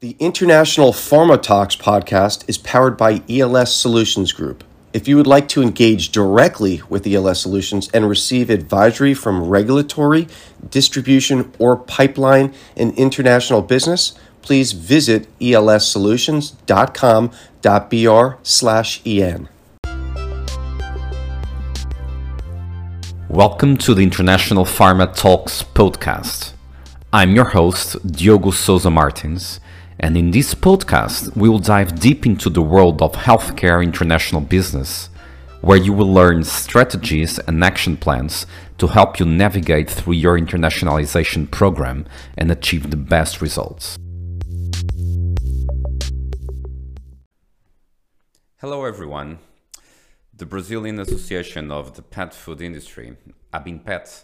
[0.00, 4.62] The International Pharma Talks podcast is powered by ELS Solutions Group.
[4.92, 10.28] If you would like to engage directly with ELS Solutions and receive advisory from regulatory,
[10.70, 19.48] distribution, or pipeline and international business, please visit elssolutions.com.br slash en.
[23.28, 26.52] Welcome to the International Pharma Talks podcast.
[27.12, 29.58] I'm your host, Diogo Souza Martins
[30.00, 35.10] and in this podcast, we will dive deep into the world of healthcare international business,
[35.60, 38.46] where you will learn strategies and action plans
[38.78, 42.06] to help you navigate through your internationalization program
[42.36, 43.98] and achieve the best results.
[48.60, 49.40] Hello, everyone.
[50.32, 53.16] The Brazilian Association of the Pet Food Industry,
[53.52, 54.22] ABINPET,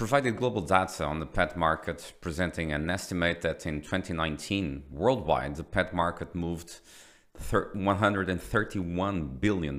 [0.00, 5.62] provided global data on the pet market, presenting an estimate that in 2019, worldwide, the
[5.62, 6.80] pet market moved
[7.38, 9.76] $131 billion.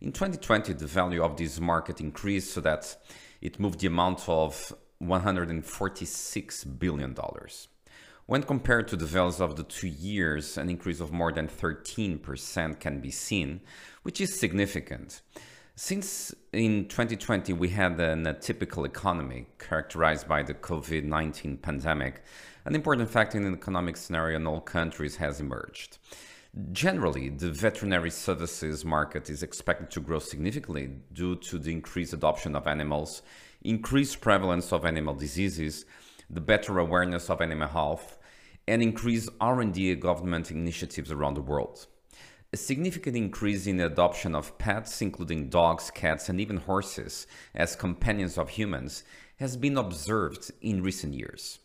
[0.00, 2.96] In 2020, the value of this market increased so that
[3.40, 7.16] it moved the amount of $146 billion.
[8.26, 12.78] When compared to the values of the two years, an increase of more than 13%
[12.78, 13.60] can be seen,
[14.04, 15.20] which is significant.
[15.76, 22.22] Since in 2020 we had an atypical economy characterized by the COVID 19 pandemic,
[22.64, 25.98] an important factor in the economic scenario in all countries has emerged.
[26.70, 32.54] Generally, the veterinary services market is expected to grow significantly due to the increased adoption
[32.54, 33.22] of animals,
[33.62, 35.86] increased prevalence of animal diseases,
[36.30, 38.16] the better awareness of animal health,
[38.68, 41.88] and increased R&D government initiatives around the world.
[42.54, 47.74] A significant increase in the adoption of pets, including dogs, cats, and even horses, as
[47.74, 49.02] companions of humans,
[49.40, 51.58] has been observed in recent years.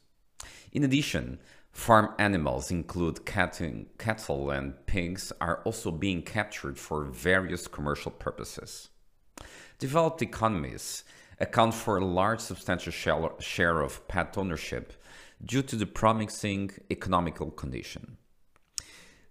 [0.72, 1.38] In addition,
[1.72, 8.90] farm animals include cattle and pigs are also being captured for various commercial purposes.
[9.78, 11.04] Developed economies
[11.40, 14.94] account for a large substantial share of pet ownership
[15.46, 18.18] due to the promising economical condition.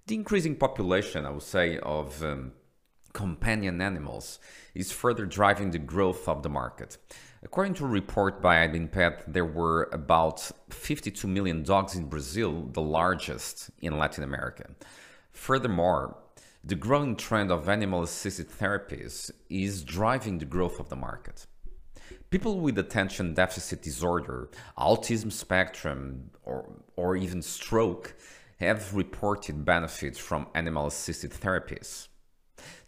[0.08, 2.52] The increasing population, I would say, of um,
[3.12, 4.38] companion animals
[4.74, 6.96] is further driving the growth of the market.
[7.42, 12.80] According to a report by ABINPET, there were about 52 million dogs in Brazil, the
[12.80, 14.70] largest in Latin America.
[15.32, 16.16] Furthermore,
[16.64, 21.44] the growing trend of animal assisted therapies is driving the growth of the market.
[22.30, 24.48] People with attention deficit disorder,
[24.78, 26.64] autism spectrum, or,
[26.96, 28.14] or even stroke
[28.60, 32.08] have reported benefits from animal-assisted therapies.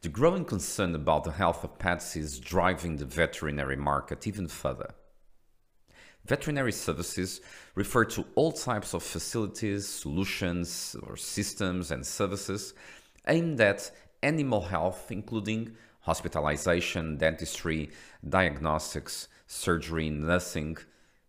[0.02, 4.94] The growing concern about the health of pets is driving the veterinary market even further.
[6.26, 7.40] Veterinary services
[7.74, 12.74] refer to all types of facilities, solutions, or systems and services
[13.28, 13.90] aimed at
[14.22, 17.90] animal health, including hospitalization, dentistry,
[18.28, 20.76] diagnostics, surgery, nursing,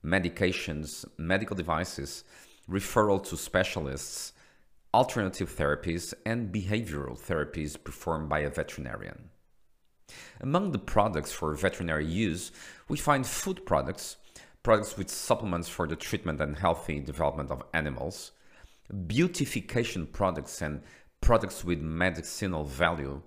[0.03, 2.23] medications, medical devices,
[2.71, 4.33] referral to specialists,
[4.93, 9.29] alternative therapies, and behavioral therapies performed by a veterinarian.
[10.39, 12.51] Among the products for veterinary use,
[12.87, 14.17] we find food products,
[14.63, 18.31] products with supplements for the treatment and healthy development of animals,
[19.07, 20.81] beautification products and
[21.21, 23.21] products with medicinal value,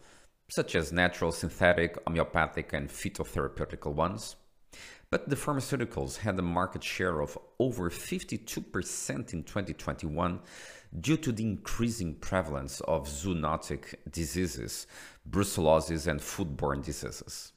[0.51, 4.37] such as natural, synthetic, homeopathic, and phytotherapeutical ones,
[5.15, 10.41] but the pharmaceuticals had a market share of over 52% in 2021
[10.99, 14.89] due to the increasing prevalence of zoonotic diseases,
[15.31, 17.53] brucellosis, and foodborne diseases.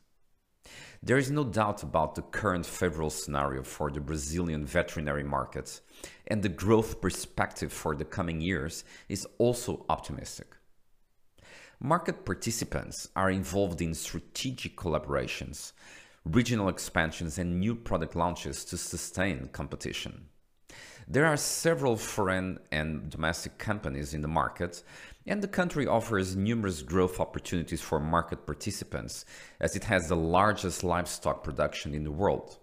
[1.02, 5.82] There is no doubt about the current favorable scenario for the Brazilian veterinary market,
[6.28, 10.58] and the growth perspective for the coming years is also optimistic.
[11.80, 15.72] Market participants are involved in strategic collaborations
[16.28, 20.26] regional expansions and new product launches to sustain competition.
[21.08, 24.84] There are several foreign and domestic companies in the market,
[25.26, 29.24] and the country offers numerous growth opportunities for market participants
[29.62, 32.58] as it has the largest livestock production in the world.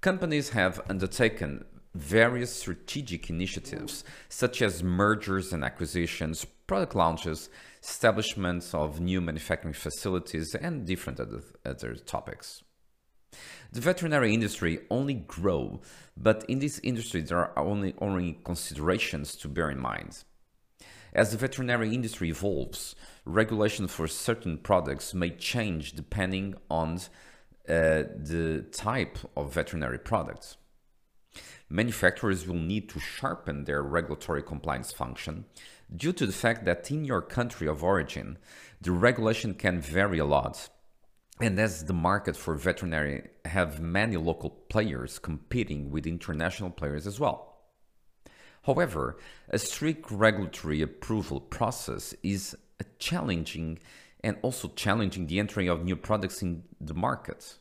[0.00, 1.64] Companies have undertaken
[1.94, 7.50] various strategic initiatives such as mergers and acquisitions, product launches,
[7.82, 12.62] establishments of new manufacturing facilities, and different other, other topics.
[13.72, 15.80] The veterinary industry only grow,
[16.16, 20.24] but in this industry there are only, only considerations to bear in mind.
[21.14, 22.94] As the veterinary industry evolves,
[23.24, 27.00] regulation for certain products may change depending on
[27.68, 30.56] uh, the type of veterinary products.
[31.72, 35.46] Manufacturers will need to sharpen their regulatory compliance function
[35.94, 38.36] due to the fact that in your country of origin,
[38.80, 40.68] the regulation can vary a lot.
[41.40, 47.18] And as the market for veterinary have many local players competing with international players as
[47.18, 47.56] well.
[48.64, 49.16] However,
[49.48, 52.54] a strict regulatory approval process is
[52.98, 53.78] challenging
[54.22, 57.56] and also challenging the entry of new products in the market.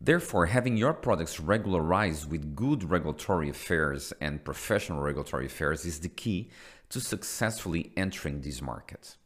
[0.00, 6.08] Therefore, having your products regularized with good regulatory affairs and professional regulatory affairs is the
[6.08, 6.50] key
[6.90, 9.16] to successfully entering these markets.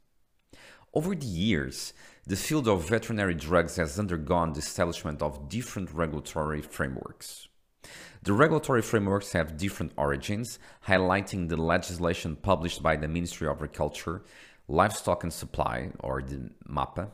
[0.94, 1.92] Over the years,
[2.26, 7.48] the field of veterinary drugs has undergone the establishment of different regulatory frameworks.
[8.22, 14.22] The regulatory frameworks have different origins, highlighting the legislation published by the Ministry of Agriculture,
[14.68, 17.10] Livestock and Supply, or the MAPA,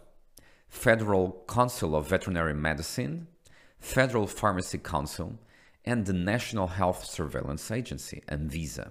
[0.69, 3.29] Federal Council of Veterinary Medicine,
[3.87, 5.39] Federal Pharmacy Council,
[5.85, 8.91] and the National Health Surveillance Agency, ANVISA.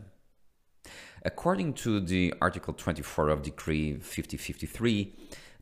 [1.24, 5.14] According to the Article 24 of Decree 5053,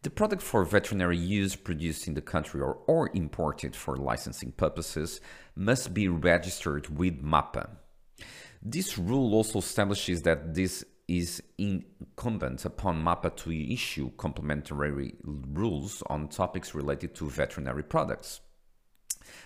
[0.03, 5.19] the product for veterinary use produced in the country or, or imported for licensing purposes
[5.55, 7.69] must be registered with MAPA.
[8.61, 16.27] This rule also establishes that this is incumbent upon MAPA to issue complementary rules on
[16.27, 18.39] topics related to veterinary products.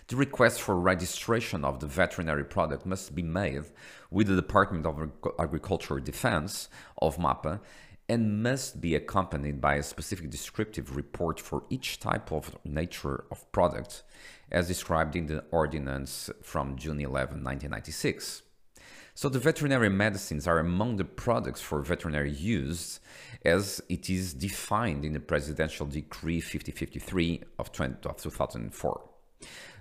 [0.07, 3.65] The request for registration of the veterinary product must be made
[4.09, 6.69] with the Department of Agriculture Defense
[7.01, 7.59] of MAPA
[8.09, 13.51] and must be accompanied by a specific descriptive report for each type of nature of
[13.51, 14.03] product,
[14.51, 18.43] as described in the ordinance from June 11, 1996.
[19.13, 22.99] So the veterinary medicines are among the products for veterinary use
[23.43, 29.06] as it is defined in the Presidential Decree 5053 of, 20, of 2004.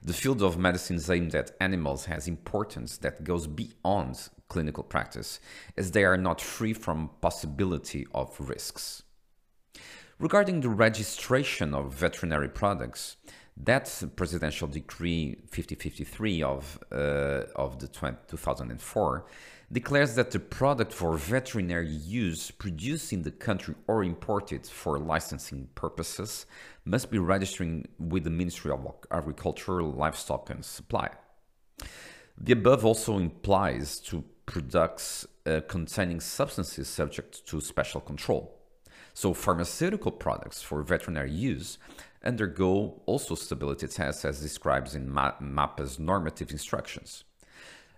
[0.02, 5.40] The field of medicines aimed at animals has importance that goes beyond clinical practice,
[5.76, 9.02] as they are not free from possibility of risks.
[10.18, 13.16] Regarding the registration of veterinary products,
[13.56, 19.26] that presidential decree 5053 of, uh, of the 20, 2004
[19.70, 25.68] declares that the product for veterinary use produced in the country or imported for licensing
[25.74, 26.46] purposes
[26.84, 31.08] must be registering with the Ministry of Agriculture, Livestock and Supply.
[32.38, 38.56] The above also implies to products uh, containing substances subject to special control.
[39.14, 41.78] So pharmaceutical products for veterinary use
[42.22, 47.24] undergo also stability tests as described in MAPA's normative instructions.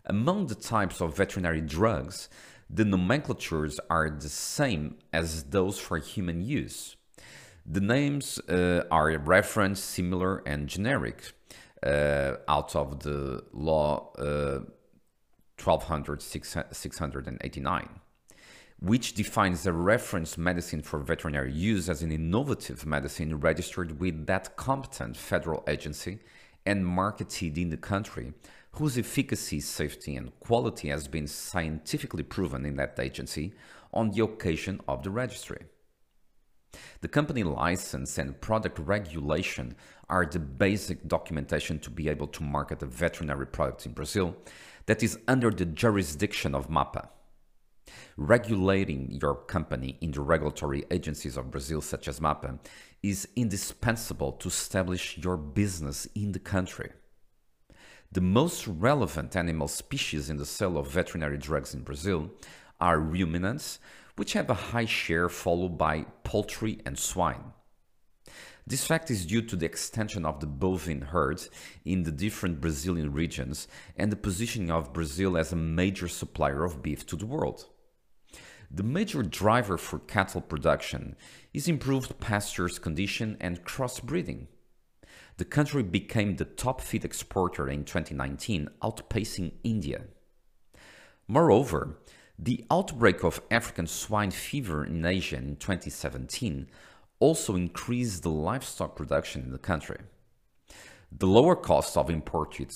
[0.09, 2.31] Among the types of veterinary drugs,
[2.71, 6.97] the nomenclatures are the same as those for human use.
[7.67, 11.33] The names uh, are referenced, similar, and generic
[11.83, 14.61] uh, out of the law uh,
[15.59, 17.89] 1200-689,
[18.81, 24.57] which defines a reference medicine for veterinary use as an innovative medicine registered with that
[24.57, 26.21] competent federal agency
[26.65, 28.33] and marketed in the country
[28.79, 33.53] whose efficacy, safety, and quality has been scientifically proven in that agency
[33.93, 35.65] on the occasion of the registry.
[37.01, 39.75] The company license and product regulation
[40.09, 44.37] are the basic documentation to be able to market a veterinary product in Brazil
[44.87, 47.09] that is under the jurisdiction of MAPA.
[48.17, 52.59] Regulating your company in the regulatory agencies of Brazil, such as MAPA,
[53.03, 56.91] is indispensable to establish your business in the country.
[58.11, 62.31] The most relevant animal species in the sale of veterinary drugs in Brazil
[62.81, 63.81] are ruminants,
[64.17, 67.53] which have a high share, followed by poultry and swine.
[68.67, 71.43] This fact is due to the extension of the bovine herd
[71.85, 76.83] in the different Brazilian regions and the positioning of Brazil as a major supplier of
[76.83, 77.67] beef to the world.
[78.71, 81.15] The major driver for cattle production
[81.53, 84.47] is improved pastures condition and crossbreeding
[85.39, 90.03] the country became the top feed exporter in 2019, outpacing India.
[91.29, 92.01] Moreover,
[92.37, 96.69] the outbreak of African swine fever in Asia in 2017
[97.21, 99.99] also increased the livestock production in the country.
[101.13, 102.73] The lower cost of imported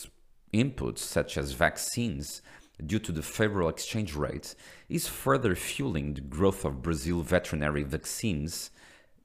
[0.55, 2.43] inputs, such as vaccines,
[2.85, 4.55] due to the favorable exchange rate,
[4.89, 8.71] is further fueling the growth of Brazil veterinary vaccines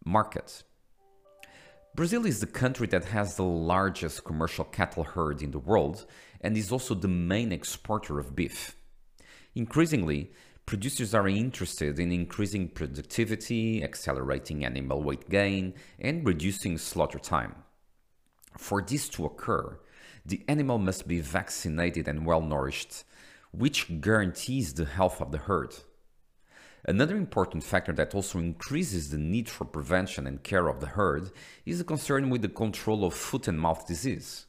[0.04, 0.64] market.
[1.98, 6.06] Brazil is the country that has the largest commercial cattle herd in the world
[6.40, 8.76] and is also the main exporter of beef.
[9.56, 10.32] Increasingly,
[10.68, 17.56] producers are interested in increasing productivity, accelerating animal weight gain, and reducing slaughter time.
[18.60, 19.80] For this to occur,
[20.24, 23.06] the animal must be vaccinated and well nourished,
[23.50, 25.76] which guarantees the health of the herd.
[26.90, 31.32] Another important factor that also increases the need for prevention and care of the herd
[31.66, 34.46] is the concern with the control of foot and mouth disease.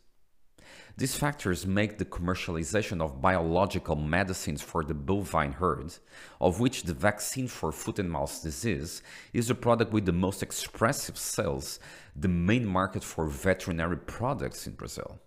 [0.97, 5.95] These factors make the commercialization of biological medicines for the bovine herd,
[6.41, 9.03] of which the vaccine for foot and mouth disease
[9.33, 11.81] is the product with the most expressive sales,
[12.15, 15.19] the main market for veterinary products in Brazil.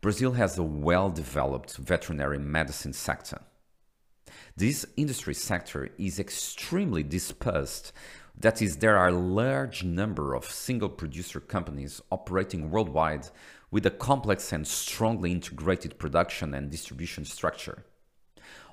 [0.00, 3.40] Brazil has a well developed veterinary medicine sector.
[4.56, 7.92] This industry sector is extremely dispersed.
[8.38, 13.28] That is, there are a large number of single producer companies operating worldwide
[13.70, 17.84] with a complex and strongly integrated production and distribution structure.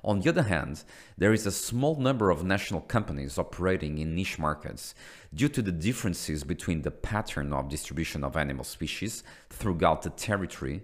[0.04, 0.82] On the other hand,
[1.16, 4.94] there is a small number of national companies operating in niche markets
[5.32, 10.82] due to the differences between the pattern of distribution of animal species throughout the territory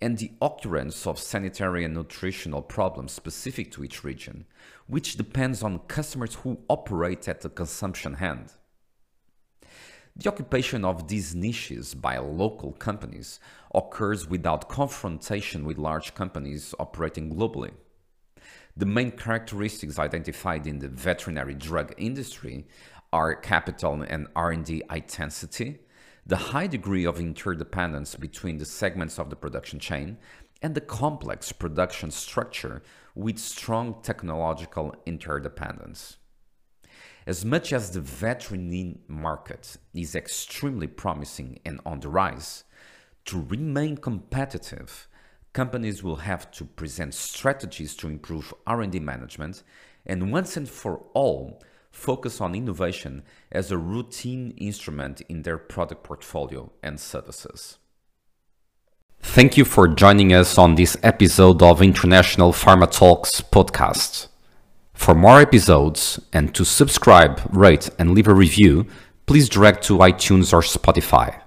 [0.00, 4.46] and the occurrence of sanitary and nutritional problems specific to each region,
[4.86, 8.52] which depends on customers who operate at the consumption hand.
[10.16, 13.38] The occupation of these niches by local companies
[13.74, 17.72] occurs without confrontation with large companies operating globally.
[18.76, 22.66] The main characteristics identified in the veterinary drug industry
[23.12, 25.80] are capital and R&D intensity,
[26.26, 30.18] the high degree of interdependence between the segments of the production chain,
[30.62, 32.82] and the complex production structure
[33.14, 36.16] with strong technological interdependence.
[37.26, 42.64] As much as the veterinary market is extremely promising and on the rise,
[43.26, 45.06] to remain competitive,
[45.52, 49.62] companies will have to present strategies to improve R&D management
[50.06, 56.02] and once and for all focus on innovation as a routine instrument in their product
[56.02, 57.78] portfolio and services.
[59.22, 64.28] Thank you for joining us on this episode of International Pharma Talks podcast.
[64.94, 68.86] For more episodes and to subscribe, rate, and leave a review,
[69.26, 71.40] please direct to iTunes or Spotify.